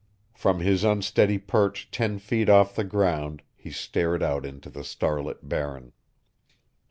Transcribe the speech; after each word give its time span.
From 0.33 0.61
his 0.61 0.83
unsteady 0.83 1.37
perch 1.37 1.91
ten 1.91 2.17
feet 2.17 2.49
off 2.49 2.73
the 2.75 2.83
ground 2.83 3.43
he 3.55 3.69
stared 3.69 4.23
out 4.23 4.47
into 4.47 4.71
the 4.71 4.83
starlit 4.83 5.47
Barren. 5.47 5.93